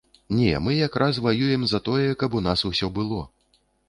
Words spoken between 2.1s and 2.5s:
каб у